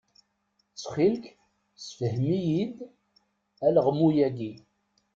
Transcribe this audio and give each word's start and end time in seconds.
Ttxil-k, 0.71 1.23
sefhem-iyi-d 1.85 2.77
alaɣmu-agi? 3.65 4.53